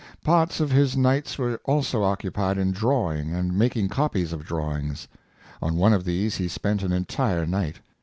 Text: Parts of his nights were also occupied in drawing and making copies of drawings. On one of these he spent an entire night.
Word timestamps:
Parts 0.23 0.59
of 0.59 0.71
his 0.71 0.97
nights 0.97 1.37
were 1.37 1.59
also 1.63 2.01
occupied 2.01 2.57
in 2.57 2.71
drawing 2.71 3.35
and 3.35 3.55
making 3.55 3.89
copies 3.89 4.33
of 4.33 4.43
drawings. 4.43 5.07
On 5.61 5.75
one 5.75 5.93
of 5.93 6.05
these 6.05 6.37
he 6.37 6.47
spent 6.47 6.81
an 6.81 6.91
entire 6.91 7.45
night. 7.45 7.81